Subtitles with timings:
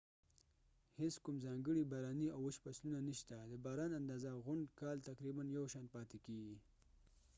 [1.01, 5.65] هیڅ کوم ځانګړی باراني او وچ فصلونه نشته د باران اندازه غونډ کال تقریباً یو
[5.73, 6.57] شان پاتې کیږي